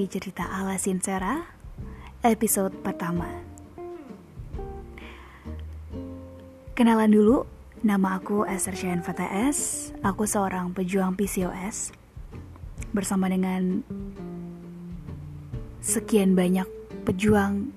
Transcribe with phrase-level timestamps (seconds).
[0.00, 1.44] di cerita ala Sincera
[2.24, 3.28] episode pertama.
[6.72, 7.44] Kenalan dulu,
[7.84, 9.92] nama aku Esther Shayan VTS.
[10.00, 11.92] Aku seorang pejuang PCOS
[12.96, 13.84] bersama dengan
[15.84, 16.64] sekian banyak
[17.04, 17.68] pejuang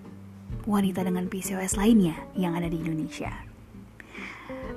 [0.64, 3.36] wanita dengan PCOS lainnya yang ada di Indonesia.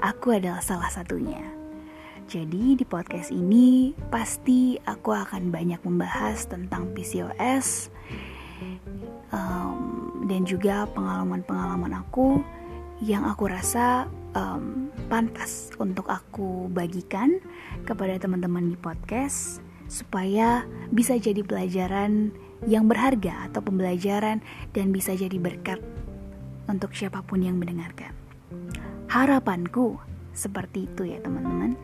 [0.02, 1.55] Aku adalah salah satunya.
[2.26, 7.86] Jadi di podcast ini pasti aku akan banyak membahas tentang PCOS
[9.30, 12.42] um, dan juga pengalaman-pengalaman aku
[12.98, 17.38] yang aku rasa um, pantas untuk aku bagikan
[17.86, 22.34] kepada teman-teman di podcast supaya bisa jadi pelajaran
[22.66, 24.42] yang berharga atau pembelajaran
[24.74, 25.78] dan bisa jadi berkat
[26.66, 28.10] untuk siapa pun yang mendengarkan.
[29.06, 30.02] Harapanku
[30.34, 31.78] seperti itu ya teman-teman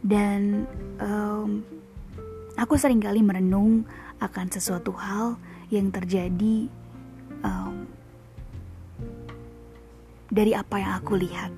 [0.00, 0.64] dan
[0.96, 1.60] um,
[2.56, 3.84] aku kali merenung
[4.20, 5.36] akan sesuatu hal
[5.68, 6.68] yang terjadi
[7.44, 7.84] um,
[10.32, 11.52] dari apa yang aku lihat.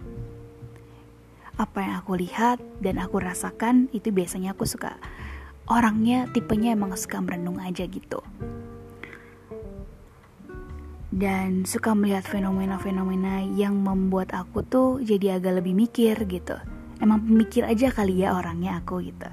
[1.61, 4.99] Apa yang aku lihat dan aku rasakan itu biasanya aku suka
[5.71, 8.19] orangnya tipenya emang suka merenung aja gitu.
[11.13, 16.57] Dan suka melihat fenomena-fenomena yang membuat aku tuh jadi agak lebih mikir gitu
[17.03, 19.27] emang pemikir aja kali ya orangnya aku gitu.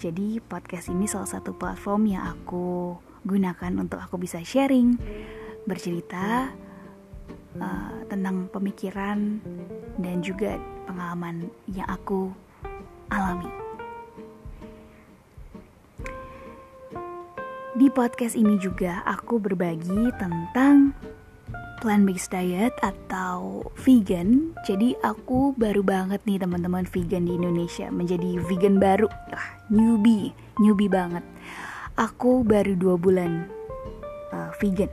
[0.00, 4.98] Jadi podcast ini salah satu platform yang aku gunakan untuk aku bisa sharing
[5.68, 6.50] bercerita
[7.60, 9.38] uh, tentang pemikiran
[10.00, 12.32] dan juga pengalaman yang aku
[13.12, 13.46] alami.
[17.72, 20.96] Di podcast ini juga aku berbagi tentang
[21.82, 24.54] plant-based diet atau vegan.
[24.62, 29.10] Jadi aku baru banget nih teman-teman vegan di Indonesia menjadi vegan baru.
[29.66, 30.30] Newbie,
[30.62, 31.26] newbie banget.
[31.98, 33.50] Aku baru dua bulan
[34.30, 34.88] uh, vegan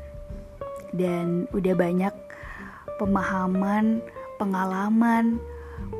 [0.89, 2.11] dan udah banyak
[2.97, 4.01] pemahaman,
[4.41, 5.37] pengalaman,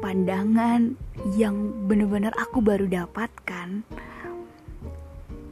[0.01, 0.97] pandangan
[1.37, 3.85] yang bener-bener aku baru dapatkan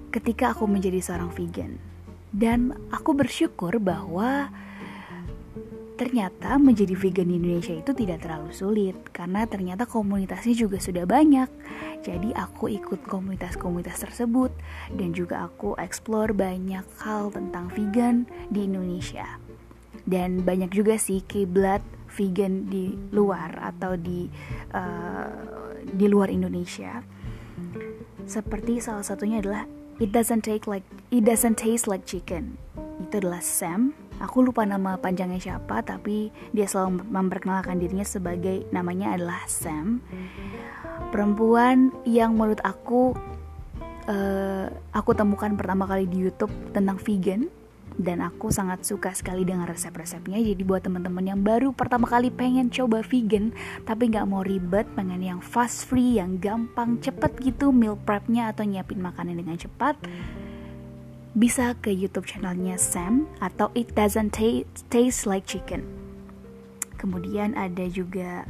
[0.10, 1.78] ketika aku menjadi seorang vegan.
[2.34, 4.52] Dan aku bersyukur bahwa
[5.98, 11.50] Ternyata menjadi vegan di Indonesia itu tidak terlalu sulit karena ternyata komunitasnya juga sudah banyak.
[12.06, 14.54] Jadi aku ikut komunitas-komunitas tersebut
[14.94, 19.26] dan juga aku explore banyak hal tentang vegan di Indonesia.
[20.06, 21.82] Dan banyak juga sih kiblat
[22.14, 24.30] vegan di luar atau di
[24.78, 27.02] uh, di luar Indonesia.
[28.30, 29.66] Seperti salah satunya adalah
[29.98, 32.62] it doesn't take like it doesn't taste like chicken.
[33.02, 39.14] Itu adalah Sam Aku lupa nama panjangnya siapa, tapi dia selalu memperkenalkan dirinya sebagai namanya
[39.14, 40.02] adalah Sam.
[41.14, 43.14] Perempuan yang menurut aku
[44.10, 47.46] uh, aku temukan pertama kali di YouTube tentang vegan
[47.98, 50.38] dan aku sangat suka sekali dengan resep-resepnya.
[50.38, 53.52] Jadi buat teman-teman yang baru pertama kali pengen coba vegan
[53.84, 58.64] tapi nggak mau ribet, pengen yang fast free, yang gampang, cepet gitu meal prepnya atau
[58.64, 59.98] nyiapin makanan dengan cepat
[61.34, 64.38] bisa ke YouTube channelnya Sam atau It Doesn't
[64.88, 65.84] Taste Like Chicken.
[66.98, 68.48] Kemudian ada juga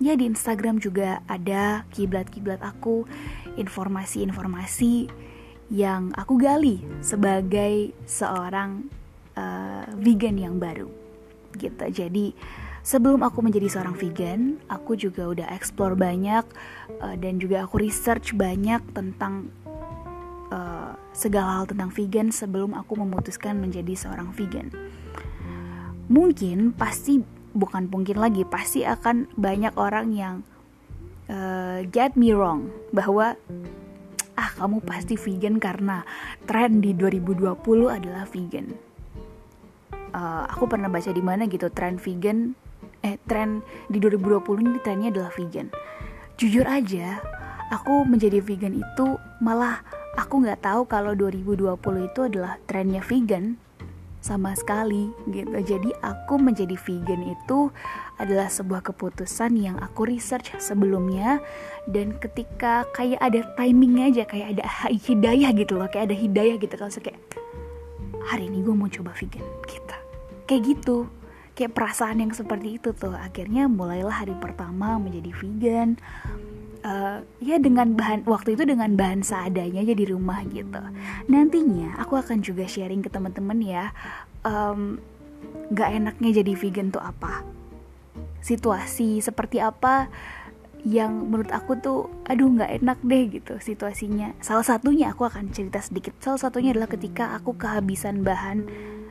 [0.00, 3.04] ya di Instagram juga ada kiblat-kiblat aku,
[3.60, 5.12] informasi-informasi
[5.70, 8.90] yang aku gali sebagai seorang
[9.38, 10.90] uh, vegan yang baru.
[11.54, 11.84] Gitu.
[11.94, 12.32] Jadi
[12.82, 16.42] sebelum aku menjadi seorang vegan, aku juga udah explore banyak
[16.98, 19.52] uh, dan juga aku research banyak tentang
[20.50, 24.70] uh, segala hal tentang vegan sebelum aku memutuskan menjadi seorang vegan.
[26.10, 27.22] Mungkin pasti
[27.54, 30.34] bukan mungkin lagi pasti akan banyak orang yang
[31.30, 33.34] uh, get me wrong bahwa
[34.38, 36.02] ah kamu pasti vegan karena
[36.46, 37.54] tren di 2020
[37.86, 38.66] adalah vegan.
[40.10, 42.58] Uh, aku pernah baca di mana gitu tren vegan
[43.00, 45.70] eh tren di 2020 ini trennya adalah vegan.
[46.40, 47.20] Jujur aja,
[47.68, 49.06] aku menjadi vegan itu
[49.44, 49.84] malah
[50.18, 51.76] aku nggak tahu kalau 2020
[52.10, 53.60] itu adalah trennya vegan
[54.20, 55.48] sama sekali gitu.
[55.64, 57.72] Jadi aku menjadi vegan itu
[58.20, 61.40] adalah sebuah keputusan yang aku research sebelumnya.
[61.88, 66.74] Dan ketika kayak ada timingnya aja kayak ada hidayah gitu loh kayak ada hidayah gitu
[66.76, 67.20] kalau kayak
[68.28, 69.96] hari ini gue mau coba vegan kita
[70.44, 71.08] kayak gitu.
[71.50, 73.12] Kayak perasaan yang seperti itu tuh.
[73.12, 76.00] Akhirnya mulailah hari pertama menjadi vegan
[76.84, 80.80] uh, ya dengan bahan waktu itu dengan bahan seadanya aja di rumah gitu.
[81.28, 83.92] Nantinya aku akan juga sharing ke teman-teman ya,
[84.44, 85.00] um,
[85.72, 87.44] gak enaknya jadi vegan tuh apa,
[88.40, 90.08] situasi seperti apa
[90.80, 94.32] yang menurut aku tuh aduh nggak enak deh gitu situasinya.
[94.40, 96.16] Salah satunya aku akan cerita sedikit.
[96.24, 98.64] Salah satunya adalah ketika aku kehabisan bahan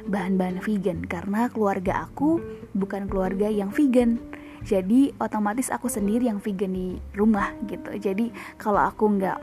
[0.09, 1.05] bahan-bahan vegan.
[1.05, 2.41] Karena keluarga aku
[2.73, 4.17] bukan keluarga yang vegan
[4.67, 7.95] jadi otomatis aku sendiri yang vegan di rumah gitu.
[7.95, 9.39] Jadi kalau aku nggak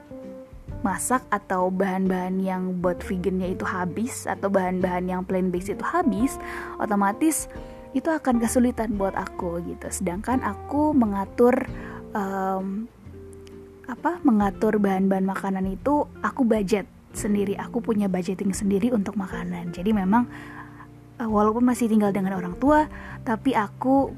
[0.84, 6.36] masak atau bahan-bahan yang buat vegannya itu habis atau bahan-bahan yang plain base itu habis
[6.76, 7.48] otomatis
[7.96, 9.88] itu akan kesulitan buat aku gitu.
[9.88, 11.64] Sedangkan aku mengatur
[12.12, 12.84] um,
[13.88, 16.84] apa mengatur bahan-bahan makanan itu aku budget
[17.16, 17.56] sendiri.
[17.56, 19.72] Aku punya budgeting sendiri untuk makanan.
[19.72, 20.28] Jadi memang
[21.16, 22.84] uh, walaupun masih tinggal dengan orang tua
[23.24, 24.12] tapi aku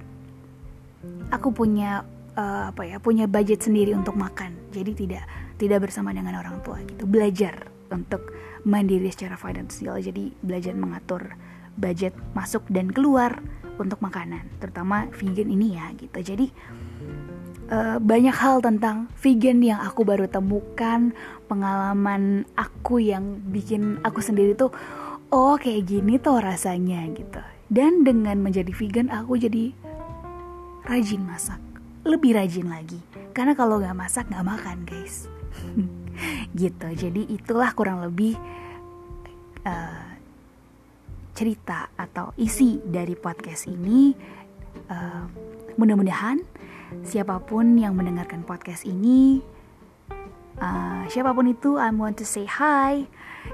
[1.30, 2.02] aku punya
[2.38, 4.54] uh, apa ya punya budget sendiri untuk makan.
[4.70, 5.24] Jadi tidak
[5.58, 7.04] tidak bersama dengan orang tua gitu.
[7.04, 8.32] Belajar untuk
[8.66, 9.98] mandiri secara finansial.
[9.98, 11.34] Jadi belajar mengatur
[11.78, 13.38] budget masuk dan keluar
[13.78, 16.18] untuk makanan, terutama vegan ini ya gitu.
[16.18, 16.46] Jadi
[17.70, 21.14] uh, banyak hal tentang vegan yang aku baru temukan,
[21.46, 24.74] pengalaman aku yang bikin aku sendiri tuh
[25.30, 27.38] oh kayak gini tuh rasanya gitu.
[27.70, 29.70] Dan dengan menjadi vegan aku jadi
[30.88, 31.60] rajin masak,
[32.08, 32.98] lebih rajin lagi.
[33.36, 35.28] Karena kalau nggak masak nggak makan guys.
[36.60, 36.88] gitu.
[36.96, 38.34] Jadi itulah kurang lebih
[39.68, 40.08] uh,
[41.36, 44.16] cerita atau isi dari podcast ini.
[44.88, 45.28] Uh,
[45.76, 46.42] mudah-mudahan
[47.04, 49.44] siapa pun yang mendengarkan podcast ini,
[50.58, 53.04] uh, siapa pun itu, I want to say hi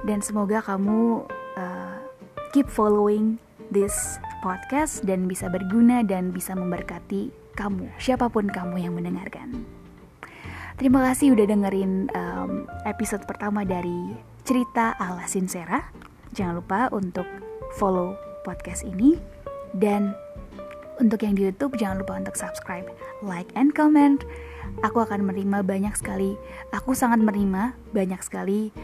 [0.07, 1.27] dan semoga kamu
[1.59, 1.99] uh,
[2.55, 8.93] keep following this podcast dan bisa berguna dan bisa memberkati kamu, siapa pun kamu yang
[8.93, 9.65] mendengarkan.
[10.77, 14.13] Terima kasih udah dengerin um, episode pertama dari
[14.45, 15.81] cerita ala Sincera.
[16.37, 17.25] Jangan lupa untuk
[17.81, 19.17] follow podcast ini
[19.73, 20.13] dan
[21.01, 22.85] untuk yang di YouTube jangan lupa untuk subscribe,
[23.25, 24.27] like and comment.
[24.83, 26.35] Aku akan menerima banyak sekali.
[26.75, 28.75] Aku sangat menerima banyak sekali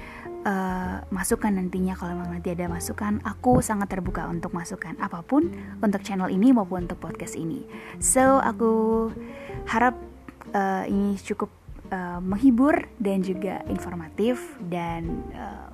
[0.44, 3.20] uh, masukan nantinya kalau memang nanti ada masukan.
[3.24, 5.50] Aku sangat terbuka untuk masukan apa pun
[5.80, 7.64] untuk channel ini maupun untuk podcast ini.
[8.00, 9.08] So aku
[9.68, 9.96] harap
[10.52, 11.50] uh, ini cukup
[11.92, 15.70] uh, menghibur dan juga informatif dan uh,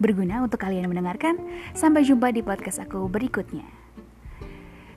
[0.00, 1.36] berguna untuk kalian mendengarkan.
[1.76, 3.66] Sampai jumpa di podcast aku berikutnya.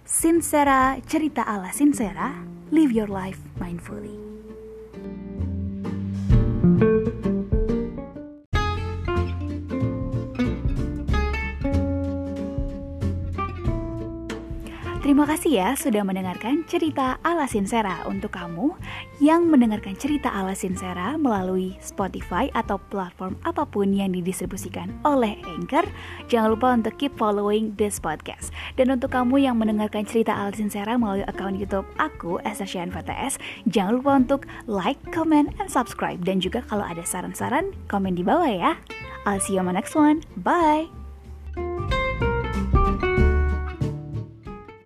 [0.03, 2.43] Sincera, cerita ala Sincera,
[2.75, 4.32] live your life mindfully.
[15.03, 18.71] Terima kasih ya sudah mendengarkan cerita ala Sincera untuk kamu
[19.19, 25.83] yang mendengarkan cerita ala Sincera melalui Spotify atau platform apa pun yang didistribusikan oleh Anchor.
[26.31, 28.55] Jangan lupa untuk keep following this podcast.
[28.79, 33.35] Dan untuk kamu yang mendengarkan cerita ala Sincera melalui akun YouTube aku, Esasian VTS,
[33.67, 36.23] jangan lupa untuk like, comment, and subscribe.
[36.23, 38.79] Dan juga kalau ada saran-saran, komen di bawah ya.
[39.27, 40.23] I'll see you on my next one.
[40.39, 41.02] Bye!